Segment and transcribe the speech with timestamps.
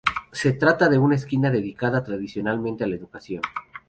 [0.31, 3.43] Se trata de una esquina dedicada tradicionalmente a la educación.